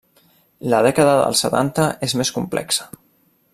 [0.73, 2.91] La dècada dels setanta és més complexa.